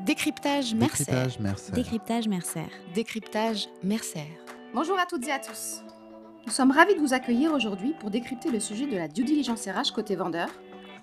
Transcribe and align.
Décryptage 0.00 0.74
Mercer. 0.74 1.04
Décryptage 1.04 1.38
Mercer. 1.38 1.72
Décryptage 1.72 2.28
Mercer. 2.28 2.70
Décryptage 2.94 3.68
Mercer. 3.82 4.28
Bonjour 4.72 4.98
à 4.98 5.06
toutes 5.06 5.26
et 5.26 5.32
à 5.32 5.40
tous. 5.40 5.82
Nous 6.46 6.52
sommes 6.52 6.70
ravis 6.70 6.94
de 6.94 7.00
vous 7.00 7.14
accueillir 7.14 7.52
aujourd'hui 7.52 7.94
pour 7.98 8.10
décrypter 8.10 8.50
le 8.50 8.60
sujet 8.60 8.86
de 8.86 8.96
la 8.96 9.08
due 9.08 9.24
diligence 9.24 9.66
RH 9.66 9.92
côté 9.92 10.14
vendeur 10.14 10.48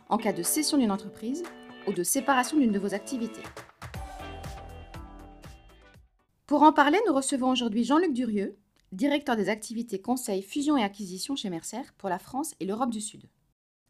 en 0.08 0.18
cas 0.18 0.34
de 0.34 0.44
cession 0.44 0.78
d'une 0.78 0.92
entreprise 0.92 1.44
ou 1.88 1.94
de 1.94 2.04
séparation 2.04 2.58
d'une 2.58 2.72
de 2.72 2.80
vos 2.80 2.94
activités. 2.94 3.44
Pour 6.48 6.64
en 6.64 6.72
parler, 6.72 7.00
nous 7.06 7.14
recevons 7.14 7.50
aujourd'hui 7.50 7.84
Jean-Luc 7.84 8.14
Durieux, 8.14 8.58
directeur 8.92 9.36
des 9.36 9.50
activités 9.50 10.00
conseil, 10.00 10.42
fusion 10.42 10.78
et 10.78 10.84
acquisition 10.84 11.36
chez 11.36 11.50
Mercer 11.50 11.82
pour 11.98 12.08
la 12.08 12.20
France 12.20 12.56
et 12.60 12.66
l'Europe 12.66 12.92
du 12.92 13.02
Sud. 13.02 13.30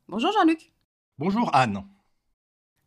Bonjour 0.08 0.32
Jean-Luc. 0.32 0.74
Bonjour 1.20 1.54
Anne. 1.54 1.86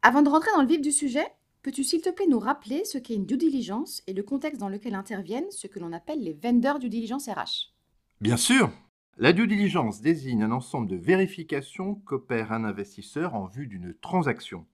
Avant 0.03 0.23
de 0.23 0.29
rentrer 0.29 0.51
dans 0.55 0.63
le 0.63 0.69
vif 0.69 0.81
du 0.81 0.93
sujet, 0.93 1.27
peux-tu 1.63 1.83
s'il 1.83 2.01
te 2.01 2.11
plaît 2.11 2.29
nous 2.29 2.39
rappeler 2.39 2.85
ce 2.85 2.99
qu'est 2.99 3.17
une 3.17 3.27
due 3.27 3.37
diligence 3.37 4.01
et 4.07 4.13
le 4.13 4.23
contexte 4.23 4.61
dans 4.61 4.69
lequel 4.69 4.95
interviennent 4.95 5.51
ce 5.51 5.67
que 5.67 5.81
l'on 5.81 5.93
appelle 5.93 6.23
les 6.23 6.35
vendeurs 6.35 6.79
due 6.79 6.89
diligence 6.89 7.29
RH 7.29 7.75
Bien 8.21 8.37
sûr. 8.37 8.71
La 9.17 9.33
due 9.33 9.49
diligence 9.49 10.01
désigne 10.01 10.45
un 10.45 10.53
ensemble 10.53 10.87
de 10.87 10.95
vérifications 10.95 11.97
qu'opère 11.97 12.53
un 12.53 12.63
investisseur 12.63 13.35
en 13.35 13.47
vue 13.47 13.67
d'une 13.67 13.93
transaction. 13.93 14.67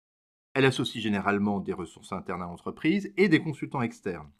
Elle 0.53 0.67
associe 0.67 1.03
généralement 1.03 1.59
des 1.59 1.73
ressources 1.73 2.13
internes 2.13 2.43
à 2.43 2.47
l'entreprise 2.47 3.11
et 3.17 3.31
des 3.31 3.41
consultants 3.41 3.81
externes. 3.81 4.31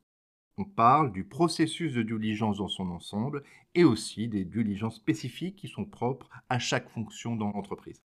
On 0.59 0.65
parle 0.67 1.13
du 1.13 1.25
processus 1.25 1.95
de 1.95 2.03
due 2.03 2.19
diligence 2.19 2.59
dans 2.59 2.69
son 2.69 2.91
ensemble 2.91 3.43
et 3.75 3.85
aussi 3.85 4.29
des 4.29 4.45
diligences 4.45 4.97
spécifiques 4.97 5.57
qui 5.57 5.69
sont 5.69 5.87
propres 5.87 6.29
à 6.51 6.59
chaque 6.59 6.91
fonction 6.91 7.37
dans 7.37 7.51
l'entreprise. 7.53 8.03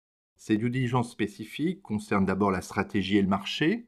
Ces 0.46 0.58
due 0.58 0.70
diligences 0.70 1.10
spécifiques 1.10 1.82
concernent 1.82 2.26
d'abord 2.26 2.52
la 2.52 2.60
stratégie 2.60 3.16
et 3.16 3.22
le 3.22 3.30
marché. 3.30 3.88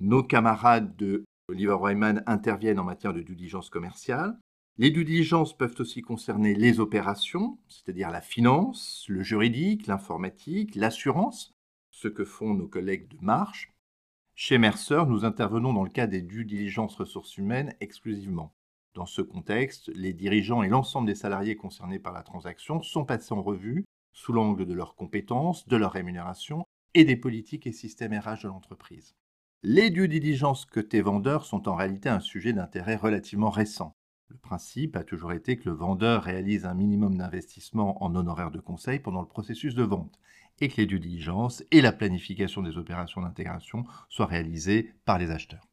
Nos 0.00 0.22
camarades 0.22 0.94
de 0.96 1.24
Oliver 1.48 1.78
Wyman 1.80 2.22
interviennent 2.26 2.78
en 2.78 2.84
matière 2.84 3.14
de 3.14 3.22
due 3.22 3.34
diligence 3.34 3.70
commerciale. 3.70 4.38
Les 4.76 4.90
due 4.90 5.06
diligences 5.06 5.56
peuvent 5.56 5.76
aussi 5.78 6.02
concerner 6.02 6.54
les 6.54 6.78
opérations, 6.78 7.58
c'est-à-dire 7.68 8.10
la 8.10 8.20
finance, 8.20 9.06
le 9.08 9.22
juridique, 9.22 9.86
l'informatique, 9.86 10.74
l'assurance, 10.74 11.54
ce 11.90 12.08
que 12.08 12.26
font 12.26 12.52
nos 12.52 12.68
collègues 12.68 13.08
de 13.08 13.24
Marche. 13.24 13.72
Chez 14.34 14.58
Mercer, 14.58 15.04
nous 15.08 15.24
intervenons 15.24 15.72
dans 15.72 15.84
le 15.84 15.88
cas 15.88 16.06
des 16.06 16.20
due 16.20 16.44
diligences 16.44 16.96
ressources 16.96 17.38
humaines 17.38 17.74
exclusivement. 17.80 18.52
Dans 18.92 19.06
ce 19.06 19.22
contexte, 19.22 19.90
les 19.94 20.12
dirigeants 20.12 20.62
et 20.62 20.68
l'ensemble 20.68 21.06
des 21.06 21.14
salariés 21.14 21.56
concernés 21.56 21.98
par 21.98 22.12
la 22.12 22.22
transaction 22.22 22.82
sont 22.82 23.06
passés 23.06 23.32
en 23.32 23.42
revue 23.42 23.86
sous 24.18 24.32
l'angle 24.32 24.66
de 24.66 24.74
leurs 24.74 24.96
compétences, 24.96 25.68
de 25.68 25.76
leur 25.76 25.92
rémunération 25.92 26.66
et 26.94 27.04
des 27.04 27.16
politiques 27.16 27.68
et 27.68 27.72
systèmes 27.72 28.18
RH 28.18 28.42
de 28.42 28.48
l'entreprise. 28.48 29.14
Les 29.62 29.90
due 29.90 30.08
diligences 30.08 30.64
côté 30.64 31.00
vendeur 31.00 31.44
sont 31.44 31.68
en 31.68 31.76
réalité 31.76 32.08
un 32.08 32.18
sujet 32.18 32.52
d'intérêt 32.52 32.96
relativement 32.96 33.50
récent. 33.50 33.94
Le 34.26 34.36
principe 34.36 34.96
a 34.96 35.04
toujours 35.04 35.32
été 35.32 35.56
que 35.56 35.68
le 35.68 35.74
vendeur 35.74 36.24
réalise 36.24 36.66
un 36.66 36.74
minimum 36.74 37.16
d'investissement 37.16 38.02
en 38.02 38.14
honoraires 38.16 38.50
de 38.50 38.58
conseil 38.58 38.98
pendant 38.98 39.20
le 39.20 39.28
processus 39.28 39.76
de 39.76 39.84
vente 39.84 40.18
et 40.60 40.68
que 40.68 40.78
les 40.78 40.86
due 40.86 40.98
diligences 40.98 41.62
et 41.70 41.80
la 41.80 41.92
planification 41.92 42.62
des 42.62 42.76
opérations 42.76 43.22
d'intégration 43.22 43.84
soient 44.08 44.26
réalisées 44.26 44.94
par 45.04 45.18
les 45.18 45.30
acheteurs. 45.30 45.68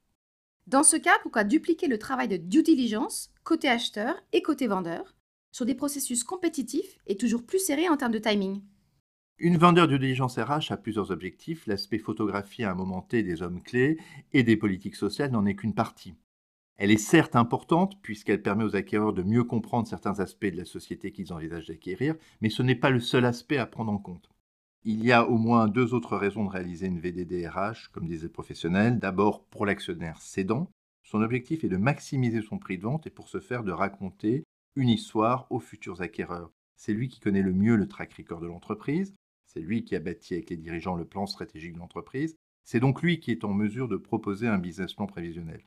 Dans 0.68 0.84
ce 0.84 0.98
cas, 0.98 1.18
pourquoi 1.24 1.44
dupliquer 1.44 1.88
le 1.88 1.98
travail 1.98 2.28
de 2.28 2.38
due 2.38 2.64
diligence 2.64 3.32
côté 3.44 3.70
acheteur 3.70 4.16
et 4.34 4.44
côté 4.44 4.68
vendeur? 4.68 5.15
Sur 5.56 5.66
des 5.66 5.74
processus 5.74 6.26
compétitifs 6.26 6.98
et 7.08 7.16
toujours 7.16 7.46
plus 7.46 7.60
serrés 7.60 7.88
en 7.88 7.96
termes 7.96 8.12
de 8.12 8.20
timing 8.20 8.62
Une 9.38 9.56
vendeur 9.56 9.88
due 9.88 10.00
diligence 10.00 10.38
RH 10.38 10.74
a 10.74 10.76
plusieurs 10.76 11.12
objectifs. 11.12 11.66
L'aspect 11.66 11.98
photographie 11.98 12.66
à 12.66 12.72
un 12.72 12.76
moment 12.76 13.02
T 13.02 13.24
des 13.24 13.42
hommes 13.42 13.64
clés 13.64 13.98
et 14.34 14.44
des 14.44 14.58
politiques 14.58 14.98
sociales 14.98 15.32
n'en 15.32 15.46
est 15.46 15.56
qu'une 15.56 15.74
partie. 15.74 16.16
Elle 16.76 16.92
est 16.92 16.98
certes 16.98 17.38
importante 17.38 18.02
puisqu'elle 18.02 18.42
permet 18.42 18.66
aux 18.66 18.76
acquéreurs 18.76 19.14
de 19.14 19.24
mieux 19.24 19.46
comprendre 19.46 19.88
certains 19.88 20.20
aspects 20.20 20.46
de 20.46 20.58
la 20.58 20.66
société 20.66 21.14
qu'ils 21.14 21.32
envisagent 21.32 21.68
d'acquérir, 21.68 22.16
mais 22.42 22.50
ce 22.50 22.62
n'est 22.62 22.76
pas 22.76 22.90
le 22.90 23.00
seul 23.00 23.24
aspect 23.24 23.58
à 23.58 23.66
prendre 23.66 23.94
en 23.94 23.98
compte. 23.98 24.28
Il 24.84 25.06
y 25.06 25.14
a 25.14 25.26
au 25.26 25.38
moins 25.38 25.70
deux 25.70 25.94
autres 25.94 26.18
raisons 26.18 26.44
de 26.44 26.50
réaliser 26.50 26.88
une 26.88 27.00
VDDRH, 27.00 27.92
comme 27.94 28.10
disait 28.10 28.24
le 28.24 28.34
professionnel. 28.34 29.00
D'abord, 29.00 29.46
pour 29.46 29.66
l'actionnaire 29.66 30.20
cédant, 30.20 30.70
son 31.02 31.22
objectif 31.22 31.64
est 31.64 31.70
de 31.70 31.78
maximiser 31.78 32.42
son 32.42 32.58
prix 32.58 32.78
de 32.78 32.84
vente 32.84 33.08
et 33.08 33.10
pour 33.10 33.30
ce 33.30 33.40
faire 33.40 33.64
de 33.64 33.72
raconter 33.72 34.44
une 34.76 34.90
histoire 34.90 35.48
aux 35.52 35.60
futurs 35.60 36.02
acquéreurs. 36.02 36.52
C'est 36.76 36.94
lui 36.94 37.08
qui 37.08 37.20
connaît 37.20 37.42
le 37.42 37.54
mieux 37.54 37.76
le 37.76 37.88
track 37.88 38.14
record 38.14 38.42
de 38.42 38.48
l'entreprise, 38.48 39.16
c'est 39.46 39.62
lui 39.62 39.86
qui 39.86 39.96
a 39.96 40.00
bâti 40.00 40.34
avec 40.34 40.50
les 40.50 40.58
dirigeants 40.58 40.96
le 40.96 41.06
plan 41.06 41.26
stratégique 41.26 41.74
de 41.74 41.80
l'entreprise, 41.80 42.36
c'est 42.66 42.80
donc 42.80 43.02
lui 43.02 43.20
qui 43.20 43.32
est 43.32 43.46
en 43.46 43.54
mesure 43.54 43.88
de 43.88 43.96
proposer 43.96 44.48
un 44.48 44.58
business 44.58 44.94
plan 44.94 45.08
prévisionnel. 45.08 45.66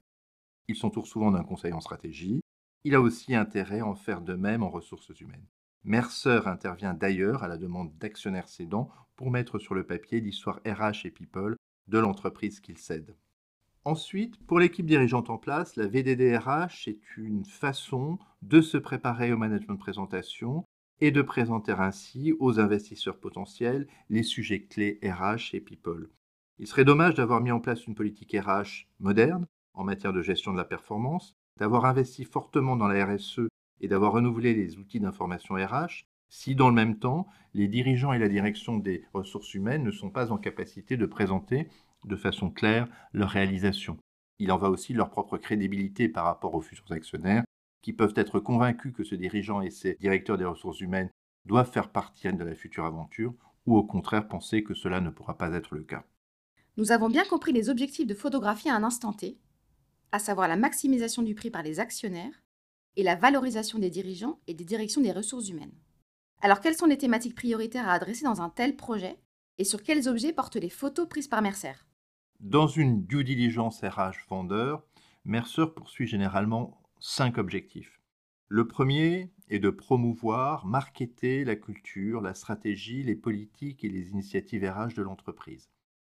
Il 0.69 0.77
s'entoure 0.77 1.07
souvent 1.07 1.31
d'un 1.31 1.45
conseil 1.45 1.73
en 1.73 1.81
stratégie. 1.81 2.41
Il 2.85 2.95
a 2.95 3.01
aussi 3.01 3.35
intérêt 3.35 3.81
à 3.81 3.87
en 3.87 3.95
faire 3.95 4.21
de 4.21 4.35
même 4.35 4.63
en 4.63 4.69
ressources 4.69 5.19
humaines. 5.21 5.47
Mercer 5.85 6.47
intervient 6.47 6.93
d'ailleurs 6.93 7.43
à 7.43 7.49
la 7.49 7.57
demande 7.57 7.97
d'actionnaires 7.97 8.49
cédants 8.49 8.91
pour 9.17 9.31
mettre 9.31 9.59
sur 9.59 9.75
le 9.75 9.87
papier 9.87 10.21
l'histoire 10.21 10.61
RH 10.67 11.07
et 11.07 11.11
People 11.11 11.57
de 11.87 11.99
l'entreprise 11.99 12.61
qu'il 12.61 12.77
cède. 12.77 13.17
Ensuite, 13.89 14.37
pour 14.45 14.59
l'équipe 14.59 14.85
dirigeante 14.85 15.31
en 15.31 15.39
place, 15.39 15.77
la 15.77 15.87
VDDRH 15.87 16.89
est 16.89 17.17
une 17.17 17.47
façon 17.47 18.19
de 18.43 18.61
se 18.61 18.77
préparer 18.77 19.33
au 19.33 19.39
management 19.39 19.77
de 19.77 19.79
présentation 19.79 20.67
et 21.01 21.11
de 21.11 21.23
présenter 21.23 21.73
ainsi 21.73 22.35
aux 22.39 22.61
investisseurs 22.61 23.19
potentiels 23.19 23.87
les 24.11 24.23
sujets 24.23 24.65
clés 24.65 25.01
RH 25.03 25.55
et 25.55 25.63
People. 25.63 26.11
Il 26.59 26.67
serait 26.67 26.85
dommage 26.85 27.15
d'avoir 27.15 27.41
mis 27.41 27.51
en 27.51 27.61
place 27.61 27.87
une 27.87 27.95
politique 27.95 28.37
RH 28.39 28.89
moderne 29.01 29.47
en 29.73 29.85
matière 29.85 30.13
de 30.13 30.21
gestion 30.21 30.53
de 30.53 30.59
la 30.59 30.67
performance, 30.67 31.35
d'avoir 31.57 31.87
investi 31.87 32.25
fortement 32.25 32.77
dans 32.77 32.89
la 32.89 33.07
RSE 33.07 33.49
et 33.81 33.89
d'avoir 33.89 34.13
renouvelé 34.13 34.53
les 34.53 34.77
outils 34.77 35.01
d'information 35.01 35.55
RH, 35.55 36.05
si 36.29 36.55
dans 36.55 36.69
le 36.69 36.75
même 36.75 36.99
temps, 36.99 37.27
les 37.55 37.69
dirigeants 37.69 38.13
et 38.13 38.19
la 38.19 38.29
direction 38.29 38.77
des 38.77 39.07
ressources 39.15 39.55
humaines 39.55 39.83
ne 39.83 39.91
sont 39.91 40.11
pas 40.11 40.31
en 40.31 40.37
capacité 40.37 40.99
de 40.99 41.07
présenter 41.07 41.69
de 42.05 42.17
façon 42.17 42.51
claire 42.51 42.89
leur 43.13 43.31
réalisation. 43.31 43.99
Il 44.39 44.53
en 44.53 44.59
va 44.59 44.71
aussi 44.71 44.93
de 44.93 44.99
leur 44.99 45.11
propre 45.11 45.37
crédibilité 45.37 46.09
par 46.09 46.25
rapport 46.25 46.55
aux 46.55 46.61
futurs 46.61 46.93
actionnaires, 46.93 47.45
qui 47.83 47.93
peuvent 47.93 48.15
être 48.17 48.41
convaincus 48.41 48.93
que 48.93 49.05
ce 49.05 49.15
dirigeant 49.15 49.61
et 49.61 49.71
ses 49.71 49.95
directeurs 49.95 50.39
des 50.39 50.45
ressources 50.45 50.81
humaines 50.81 51.11
doivent 51.47 51.71
faire 51.71 51.91
partie 51.91 52.33
de 52.33 52.45
la 52.45 52.55
future 52.55 52.85
aventure, 52.85 53.35
ou 53.67 53.77
au 53.77 53.85
contraire 53.85 54.29
penser 54.29 54.63
que 54.63 54.75
cela 54.75 55.01
ne 55.01 55.11
pourra 55.11 55.37
pas 55.37 55.53
être 55.53 55.75
le 55.75 55.83
cas. 55.83 56.05
Nous 56.77 56.93
avons 56.93 57.09
bien 57.09 57.25
compris 57.25 57.53
les 57.53 57.71
objectifs 57.71 58.07
de 58.07 58.15
photographie 58.15 58.69
à 58.69 58.75
un 58.75 58.85
instant 58.85 59.13
T, 59.13 59.39
à 60.13 60.19
savoir 60.19 60.49
la 60.49 60.57
maximisation 60.57 61.23
du 61.23 61.35
prix 61.35 61.51
par 61.51 61.63
les 61.63 61.81
actionnaires 61.81 62.43
et 62.97 63.03
la 63.03 63.17
valorisation 63.17 63.79
des 63.79 63.91
dirigeants 63.91 64.39
et 64.47 64.55
des 64.55 64.65
directions 64.65 65.01
des 65.01 65.13
ressources 65.13 65.49
humaines. 65.49 65.75
Alors 66.41 66.61
quelles 66.61 66.77
sont 66.77 66.87
les 66.87 66.99
thématiques 66.99 67.35
prioritaires 67.35 67.89
à 67.89 67.95
adresser 67.95 68.25
dans 68.25 68.41
un 68.41 68.49
tel 68.49 68.77
projet 68.77 69.19
et 69.59 69.65
sur 69.65 69.83
quels 69.83 70.09
objets 70.09 70.33
portent 70.33 70.57
les 70.57 70.71
photos 70.71 71.09
prises 71.09 71.29
par 71.29 71.43
Mercer? 71.43 71.73
Dans 72.41 72.69
une 72.69 73.05
due 73.05 73.25
diligence 73.25 73.83
RH 73.83 74.29
vendeur, 74.29 74.85
Mercer 75.25 75.67
poursuit 75.75 76.07
généralement 76.07 76.81
cinq 77.01 77.37
objectifs. 77.37 78.01
Le 78.47 78.69
premier 78.69 79.33
est 79.49 79.59
de 79.59 79.71
promouvoir, 79.71 80.65
marketer 80.65 81.45
la 81.45 81.57
culture, 81.57 82.21
la 82.21 82.35
stratégie, 82.35 83.03
les 83.03 83.17
politiques 83.17 83.83
et 83.83 83.89
les 83.89 84.11
initiatives 84.11 84.65
RH 84.65 84.95
de 84.95 85.03
l'entreprise. 85.03 85.69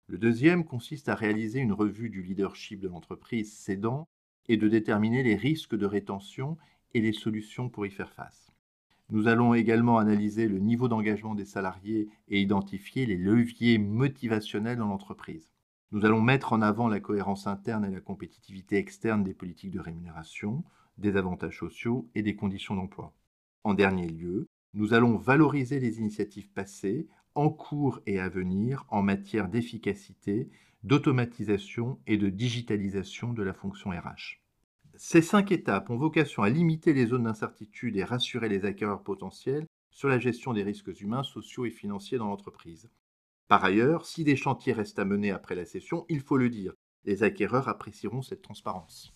Le 0.09 0.19
deuxième 0.19 0.67
consiste 0.67 1.09
à 1.09 1.15
réaliser 1.15 1.59
une 1.59 1.73
revue 1.73 2.11
du 2.11 2.23
leadership 2.23 2.81
de 2.81 2.89
l'entreprise 2.89 3.57
cédant 3.57 4.07
et 4.47 4.59
de 4.59 4.69
déterminer 4.69 5.23
les 5.23 5.37
risques 5.37 5.75
de 5.75 5.87
rétention 5.87 6.59
et 6.93 7.01
les 7.01 7.15
solutions 7.15 7.71
pour 7.71 7.87
y 7.87 7.91
faire 7.91 8.13
face. 8.13 8.53
Nous 9.09 9.27
allons 9.27 9.55
également 9.55 9.97
analyser 9.97 10.49
le 10.49 10.59
niveau 10.59 10.87
d'engagement 10.87 11.35
des 11.35 11.47
salariés 11.47 12.09
et 12.29 12.43
identifier 12.43 13.07
les 13.07 13.17
leviers 13.17 13.79
motivationnels 13.79 14.77
dans 14.77 14.89
l'entreprise. 14.89 15.51
Nous 15.93 16.05
allons 16.05 16.21
mettre 16.21 16.53
en 16.53 16.63
avant 16.63 16.87
la 16.87 17.01
cohérence 17.01 17.49
interne 17.49 17.85
et 17.85 17.91
la 17.91 18.01
compétitivité 18.01 18.77
externe 18.77 19.25
des 19.25 19.35
politiques 19.35 19.73
de 19.73 19.81
rémunération, 19.81 20.63
des 20.99 21.17
avantages 21.17 21.59
sociaux 21.59 22.09
et 22.15 22.23
des 22.23 22.37
conditions 22.37 22.77
d'emploi. 22.77 23.13
En 23.65 23.75
dernier 23.75 24.09
lieu, 24.09 24.47
nous 24.73 24.95
allons 24.95 25.17
valoriser 25.17 25.81
les 25.81 25.99
initiatives 25.99 26.49
passées 26.53 27.09
en 27.35 27.51
cours 27.51 28.01
et 28.07 28.21
à 28.21 28.29
venir 28.29 28.85
en 28.89 29.03
matière 29.03 29.49
d'efficacité, 29.49 30.49
d'automatisation 30.85 31.99
et 32.07 32.19
de 32.19 32.29
digitalisation 32.29 33.33
de 33.33 33.43
la 33.43 33.53
fonction 33.53 33.91
RH. 33.91 34.41
Ces 34.95 35.23
cinq 35.23 35.51
étapes 35.51 35.91
ont 35.91 35.97
vocation 35.97 36.45
à 36.45 36.51
limiter 36.51 36.93
les 36.93 37.07
zones 37.07 37.25
d'incertitude 37.25 37.97
et 37.97 38.05
rassurer 38.05 38.49
les 38.49 38.65
acquéreurs 38.65 39.03
potentiels 39.03 39.67
sur 39.91 40.09
la 40.09 40.21
gestion 40.21 40.53
des 40.53 40.63
risques 40.63 41.01
humains, 41.01 41.25
sociaux 41.25 41.67
et 41.67 41.71
financiers 41.71 42.19
dans 42.19 42.29
l'entreprise. 42.29 42.89
Par 43.51 43.65
ailleurs, 43.65 44.07
si 44.07 44.23
des 44.23 44.37
chantiers 44.37 44.73
restent 44.73 45.01
à 45.01 45.05
mener 45.05 45.33
après 45.33 45.57
la 45.57 45.65
session, 45.65 46.07
il 46.09 46.21
faut 46.21 46.37
le 46.37 46.51
dire, 46.51 46.73
les 47.03 47.25
acquéreurs 47.25 47.69
apprécieront 47.69 48.23
cette 48.23 48.43
transparence. 48.43 49.13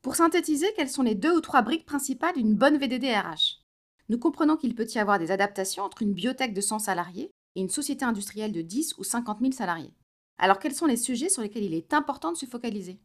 Pour 0.00 0.14
synthétiser, 0.14 0.68
quelles 0.76 0.88
sont 0.88 1.02
les 1.02 1.16
deux 1.16 1.36
ou 1.36 1.40
trois 1.40 1.62
briques 1.62 1.84
principales 1.84 2.36
d'une 2.36 2.54
bonne 2.54 2.78
VDD 2.78 3.06
RH 3.12 3.64
Nous 4.10 4.18
comprenons 4.18 4.56
qu'il 4.56 4.76
peut 4.76 4.86
y 4.94 4.98
avoir 4.98 5.18
des 5.18 5.32
adaptations 5.32 5.82
entre 5.82 6.02
une 6.02 6.14
biotech 6.14 6.54
de 6.54 6.60
100 6.60 6.78
salariés 6.78 7.32
et 7.56 7.60
une 7.60 7.68
société 7.68 8.04
industrielle 8.04 8.52
de 8.52 8.62
10 8.62 8.94
ou 8.98 9.02
50 9.02 9.40
000 9.40 9.50
salariés. 9.50 9.92
Alors 10.38 10.60
quels 10.60 10.72
sont 10.72 10.86
les 10.86 10.96
sujets 10.96 11.28
sur 11.28 11.42
lesquels 11.42 11.64
il 11.64 11.74
est 11.74 11.94
important 11.94 12.30
de 12.30 12.36
se 12.36 12.46
focaliser? 12.46 13.00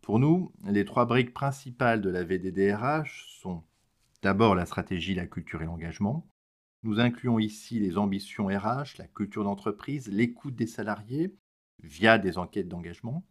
Pour 0.00 0.18
nous, 0.18 0.50
les 0.64 0.84
trois 0.84 1.04
briques 1.04 1.32
principales 1.32 2.00
de 2.00 2.10
la 2.10 2.24
VDDRH 2.24 3.38
sont 3.40 3.62
d'abord 4.20 4.56
la 4.56 4.66
stratégie, 4.66 5.14
la 5.14 5.28
culture 5.28 5.62
et 5.62 5.66
l'engagement. 5.66 6.26
Nous 6.84 6.98
incluons 6.98 7.38
ici 7.38 7.78
les 7.78 7.96
ambitions 7.96 8.46
RH, 8.46 8.98
la 8.98 9.06
culture 9.06 9.44
d'entreprise, 9.44 10.08
l'écoute 10.08 10.56
des 10.56 10.66
salariés 10.66 11.32
via 11.82 12.18
des 12.18 12.38
enquêtes 12.38 12.68
d'engagement. 12.68 13.24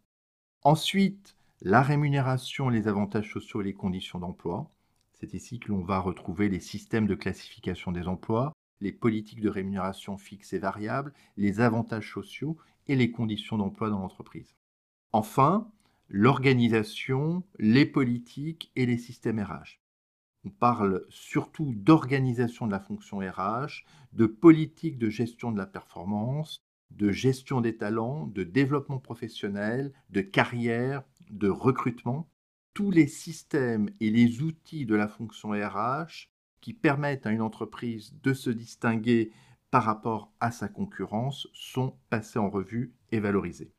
Ensuite, 0.62 1.36
la 1.60 1.82
rémunération, 1.82 2.70
les 2.70 2.88
avantages 2.88 3.30
sociaux 3.30 3.60
et 3.60 3.64
les 3.64 3.74
conditions 3.74 4.18
d'emploi. 4.18 4.70
C'est 5.12 5.34
ici 5.34 5.60
que 5.60 5.68
l'on 5.68 5.82
va 5.82 5.98
retrouver 5.98 6.48
les 6.48 6.60
systèmes 6.60 7.06
de 7.06 7.14
classification 7.14 7.92
des 7.92 8.08
emplois, 8.08 8.52
les 8.80 8.90
politiques 8.90 9.42
de 9.42 9.50
rémunération 9.50 10.16
fixes 10.16 10.54
et 10.54 10.58
variables, 10.58 11.12
les 11.36 11.60
avantages 11.60 12.10
sociaux 12.10 12.56
et 12.88 12.96
les 12.96 13.12
conditions 13.12 13.58
d'emploi 13.58 13.90
dans 13.90 14.00
l'entreprise. 14.00 14.56
Enfin, 15.12 15.70
l'organisation, 16.08 17.44
les 17.58 17.84
politiques 17.84 18.72
et 18.76 18.86
les 18.86 18.98
systèmes 18.98 19.40
RH. 19.40 19.81
On 20.44 20.50
parle 20.50 21.04
surtout 21.08 21.72
d'organisation 21.76 22.66
de 22.66 22.72
la 22.72 22.80
fonction 22.80 23.18
RH, 23.18 23.84
de 24.12 24.26
politique 24.26 24.98
de 24.98 25.08
gestion 25.08 25.52
de 25.52 25.58
la 25.58 25.66
performance, 25.66 26.60
de 26.90 27.10
gestion 27.10 27.60
des 27.60 27.76
talents, 27.76 28.26
de 28.26 28.42
développement 28.42 28.98
professionnel, 28.98 29.92
de 30.10 30.20
carrière, 30.20 31.04
de 31.30 31.48
recrutement. 31.48 32.28
Tous 32.74 32.90
les 32.90 33.06
systèmes 33.06 33.90
et 34.00 34.10
les 34.10 34.42
outils 34.42 34.86
de 34.86 34.94
la 34.94 35.08
fonction 35.08 35.50
RH 35.50 36.28
qui 36.60 36.72
permettent 36.72 37.26
à 37.26 37.30
une 37.30 37.42
entreprise 37.42 38.14
de 38.22 38.32
se 38.32 38.50
distinguer 38.50 39.32
par 39.70 39.84
rapport 39.84 40.32
à 40.40 40.50
sa 40.50 40.68
concurrence 40.68 41.48
sont 41.54 41.96
passés 42.10 42.38
en 42.38 42.50
revue 42.50 42.94
et 43.10 43.20
valorisés. 43.20 43.72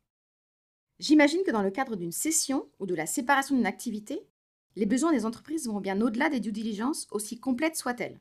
J'imagine 0.99 1.41
que 1.45 1.51
dans 1.51 1.61
le 1.61 1.71
cadre 1.71 1.95
d'une 1.95 2.11
cession 2.11 2.69
ou 2.79 2.85
de 2.85 2.95
la 2.95 3.05
séparation 3.05 3.55
d'une 3.55 3.65
activité, 3.65 4.27
les 4.75 4.85
besoins 4.85 5.11
des 5.11 5.25
entreprises 5.25 5.67
vont 5.67 5.81
bien 5.81 5.99
au-delà 6.01 6.29
des 6.29 6.39
due 6.39 6.51
diligence, 6.51 7.07
aussi 7.11 7.39
complètes 7.39 7.75
soient-elles. 7.75 8.19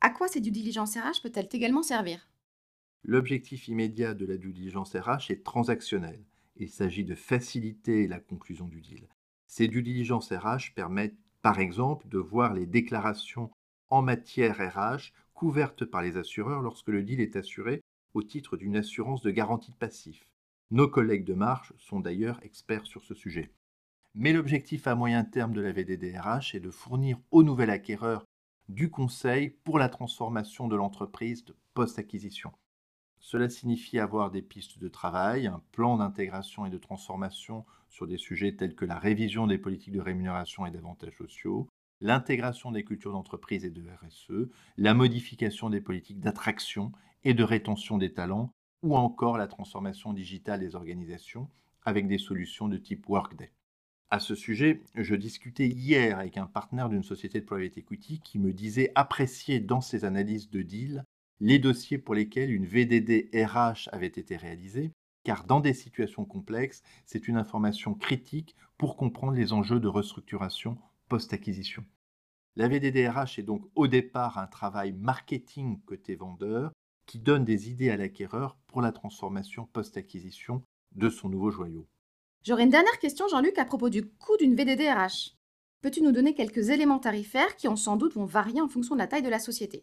À 0.00 0.10
quoi 0.10 0.28
ces 0.28 0.40
due 0.40 0.50
diligence 0.50 0.96
RH 0.96 1.22
peut-elle 1.22 1.48
également 1.52 1.82
servir? 1.82 2.28
L'objectif 3.02 3.68
immédiat 3.68 4.14
de 4.14 4.26
la 4.26 4.36
due 4.36 4.52
diligence 4.52 4.94
RH 4.94 5.30
est 5.30 5.44
transactionnel. 5.44 6.24
Il 6.56 6.68
s'agit 6.68 7.04
de 7.04 7.14
faciliter 7.14 8.08
la 8.08 8.20
conclusion 8.20 8.66
du 8.66 8.80
deal. 8.80 9.08
Ces 9.46 9.68
due 9.68 9.82
diligence 9.82 10.32
RH 10.32 10.74
permettent 10.74 11.16
par 11.40 11.60
exemple 11.60 12.08
de 12.08 12.18
voir 12.18 12.52
les 12.52 12.66
déclarations 12.66 13.50
en 13.90 14.02
matière 14.02 14.56
RH 14.58 15.12
couvertes 15.34 15.84
par 15.84 16.02
les 16.02 16.16
assureurs 16.16 16.62
lorsque 16.62 16.88
le 16.88 17.02
deal 17.02 17.20
est 17.20 17.36
assuré 17.36 17.82
au 18.14 18.22
titre 18.22 18.56
d'une 18.56 18.76
assurance 18.76 19.22
de 19.22 19.30
garantie 19.30 19.70
de 19.70 19.76
passif. 19.76 20.26
Nos 20.70 20.88
collègues 20.88 21.24
de 21.24 21.34
marche 21.34 21.72
sont 21.78 22.00
d'ailleurs 22.00 22.40
experts 22.42 22.86
sur 22.86 23.04
ce 23.04 23.14
sujet. 23.14 23.52
Mais 24.18 24.32
l'objectif 24.32 24.86
à 24.86 24.94
moyen 24.94 25.24
terme 25.24 25.52
de 25.52 25.60
la 25.60 25.72
VDDRH 25.72 26.54
est 26.54 26.60
de 26.60 26.70
fournir 26.70 27.18
au 27.30 27.42
nouvel 27.42 27.68
acquéreur 27.68 28.24
du 28.70 28.88
conseil 28.90 29.50
pour 29.62 29.78
la 29.78 29.90
transformation 29.90 30.68
de 30.68 30.74
l'entreprise 30.74 31.44
post-acquisition. 31.74 32.50
Cela 33.20 33.50
signifie 33.50 33.98
avoir 33.98 34.30
des 34.30 34.40
pistes 34.40 34.78
de 34.78 34.88
travail, 34.88 35.46
un 35.46 35.62
plan 35.70 35.98
d'intégration 35.98 36.64
et 36.64 36.70
de 36.70 36.78
transformation 36.78 37.66
sur 37.90 38.06
des 38.06 38.16
sujets 38.16 38.56
tels 38.56 38.74
que 38.74 38.86
la 38.86 38.98
révision 38.98 39.46
des 39.46 39.58
politiques 39.58 39.92
de 39.92 40.00
rémunération 40.00 40.64
et 40.64 40.70
d'avantages 40.70 41.18
sociaux, 41.18 41.68
l'intégration 42.00 42.72
des 42.72 42.84
cultures 42.84 43.12
d'entreprise 43.12 43.66
et 43.66 43.70
de 43.70 43.84
RSE, 44.02 44.48
la 44.78 44.94
modification 44.94 45.68
des 45.68 45.82
politiques 45.82 46.20
d'attraction 46.20 46.90
et 47.22 47.34
de 47.34 47.44
rétention 47.44 47.98
des 47.98 48.14
talents, 48.14 48.50
ou 48.82 48.96
encore 48.96 49.36
la 49.36 49.46
transformation 49.46 50.14
digitale 50.14 50.60
des 50.60 50.74
organisations 50.74 51.50
avec 51.84 52.08
des 52.08 52.18
solutions 52.18 52.68
de 52.68 52.78
type 52.78 53.06
Workday. 53.10 53.52
À 54.08 54.20
ce 54.20 54.36
sujet, 54.36 54.84
je 54.94 55.16
discutais 55.16 55.66
hier 55.66 56.18
avec 56.18 56.38
un 56.38 56.46
partenaire 56.46 56.88
d'une 56.88 57.02
société 57.02 57.40
de 57.40 57.44
private 57.44 57.76
equity 57.76 58.20
qui 58.20 58.38
me 58.38 58.52
disait 58.52 58.92
apprécier 58.94 59.58
dans 59.58 59.80
ses 59.80 60.04
analyses 60.04 60.48
de 60.48 60.62
deal 60.62 61.04
les 61.40 61.58
dossiers 61.58 61.98
pour 61.98 62.14
lesquels 62.14 62.52
une 62.52 62.66
VDD 62.66 63.28
RH 63.34 63.88
avait 63.90 64.06
été 64.06 64.36
réalisée, 64.36 64.92
car 65.24 65.44
dans 65.44 65.58
des 65.58 65.74
situations 65.74 66.24
complexes, 66.24 66.82
c'est 67.04 67.26
une 67.26 67.36
information 67.36 67.94
critique 67.94 68.54
pour 68.78 68.96
comprendre 68.96 69.36
les 69.36 69.52
enjeux 69.52 69.80
de 69.80 69.88
restructuration 69.88 70.78
post-acquisition. 71.08 71.84
La 72.54 72.68
VDD 72.68 73.08
RH 73.08 73.40
est 73.40 73.42
donc 73.42 73.68
au 73.74 73.88
départ 73.88 74.38
un 74.38 74.46
travail 74.46 74.92
marketing 74.92 75.80
côté 75.80 76.14
vendeur 76.14 76.70
qui 77.06 77.18
donne 77.18 77.44
des 77.44 77.70
idées 77.70 77.90
à 77.90 77.96
l'acquéreur 77.96 78.56
pour 78.68 78.82
la 78.82 78.92
transformation 78.92 79.66
post-acquisition 79.72 80.62
de 80.94 81.10
son 81.10 81.28
nouveau 81.28 81.50
joyau. 81.50 81.86
J'aurais 82.46 82.62
une 82.62 82.70
dernière 82.70 83.00
question, 83.00 83.26
Jean-Luc, 83.26 83.58
à 83.58 83.64
propos 83.64 83.90
du 83.90 84.04
coût 84.04 84.36
d'une 84.36 84.54
VDDRH. 84.54 85.34
Peux-tu 85.82 86.00
nous 86.00 86.12
donner 86.12 86.32
quelques 86.32 86.68
éléments 86.68 87.00
tarifaires 87.00 87.56
qui, 87.56 87.66
en 87.66 87.74
sans 87.74 87.96
doute, 87.96 88.14
vont 88.14 88.24
varier 88.24 88.60
en 88.60 88.68
fonction 88.68 88.94
de 88.94 89.00
la 89.00 89.08
taille 89.08 89.24
de 89.24 89.28
la 89.28 89.40
société? 89.40 89.82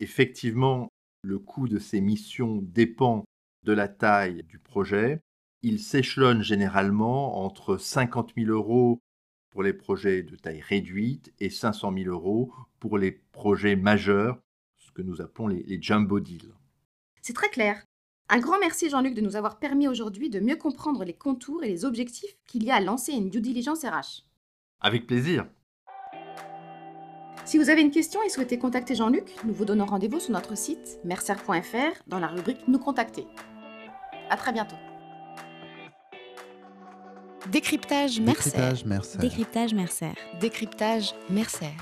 Effectivement, 0.00 0.88
le 1.22 1.38
coût 1.38 1.68
de 1.68 1.78
ces 1.78 2.00
missions 2.00 2.58
dépend 2.62 3.24
de 3.62 3.72
la 3.72 3.86
taille 3.86 4.42
du 4.42 4.58
projet. 4.58 5.20
Il 5.62 5.78
s'échelonne 5.78 6.42
généralement 6.42 7.44
entre 7.44 7.76
50 7.76 8.32
000 8.36 8.50
euros 8.50 8.98
pour 9.50 9.62
les 9.62 9.72
projets 9.72 10.24
de 10.24 10.34
taille 10.34 10.62
réduite 10.62 11.32
et 11.38 11.48
500 11.48 11.94
000 11.96 12.10
euros 12.10 12.52
pour 12.80 12.98
les 12.98 13.12
projets 13.12 13.76
majeurs, 13.76 14.40
ce 14.78 14.90
que 14.90 15.02
nous 15.02 15.20
appelons 15.20 15.46
les, 15.46 15.62
les 15.62 15.80
jumbo 15.80 16.18
deals. 16.18 16.54
C'est 17.22 17.34
très 17.34 17.50
clair. 17.50 17.84
Un 18.30 18.38
grand 18.38 18.58
merci 18.58 18.88
Jean-Luc 18.88 19.14
de 19.14 19.20
nous 19.20 19.36
avoir 19.36 19.58
permis 19.58 19.86
aujourd'hui 19.86 20.30
de 20.30 20.40
mieux 20.40 20.56
comprendre 20.56 21.04
les 21.04 21.12
contours 21.12 21.62
et 21.62 21.68
les 21.68 21.84
objectifs 21.84 22.36
qu'il 22.46 22.64
y 22.64 22.70
a 22.70 22.76
à 22.76 22.80
lancer 22.80 23.12
une 23.12 23.28
due 23.28 23.42
diligence 23.42 23.84
RH. 23.84 24.24
Avec 24.80 25.06
plaisir. 25.06 25.46
Si 27.44 27.58
vous 27.58 27.68
avez 27.68 27.82
une 27.82 27.90
question 27.90 28.22
et 28.22 28.30
souhaitez 28.30 28.58
contacter 28.58 28.94
Jean-Luc, 28.94 29.34
nous 29.44 29.52
vous 29.52 29.66
donnons 29.66 29.84
rendez-vous 29.84 30.20
sur 30.20 30.32
notre 30.32 30.56
site 30.56 30.98
mercer.fr 31.04 32.02
dans 32.06 32.18
la 32.18 32.28
rubrique 32.28 32.66
Nous 32.66 32.78
contacter. 32.78 33.26
À 34.30 34.38
très 34.38 34.52
bientôt. 34.52 34.76
Décryptage 37.50 38.20
Mercer. 38.20 38.50
Décryptage 38.50 38.84
Mercer. 38.86 39.18
Décryptage 39.18 39.74
Mercer. 39.74 40.12
Décryptage 40.40 41.14
Mercer. 41.28 41.74